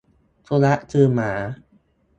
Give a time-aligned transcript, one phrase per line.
[0.47, 1.31] สุนัขคือหมา